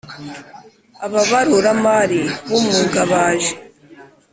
Ababaruramari 1.05 2.21
b 2.49 2.51
Umwuga 2.59 2.99
baje 3.11 3.53